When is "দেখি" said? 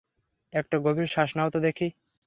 1.67-1.87